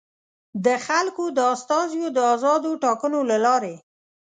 [0.65, 3.75] د خلکو د استازیو د ازادو ټاکنو له لارې.